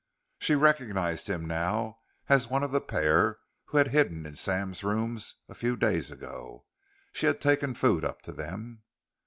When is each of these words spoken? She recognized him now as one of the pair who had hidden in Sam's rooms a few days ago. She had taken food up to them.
She 0.39 0.55
recognized 0.55 1.29
him 1.29 1.45
now 1.45 1.99
as 2.27 2.47
one 2.47 2.63
of 2.63 2.71
the 2.71 2.81
pair 2.81 3.37
who 3.65 3.77
had 3.77 3.89
hidden 3.89 4.25
in 4.25 4.35
Sam's 4.35 4.83
rooms 4.83 5.35
a 5.47 5.53
few 5.53 5.77
days 5.77 6.09
ago. 6.09 6.65
She 7.13 7.27
had 7.27 7.39
taken 7.39 7.75
food 7.75 8.03
up 8.03 8.23
to 8.23 8.31
them. 8.31 8.81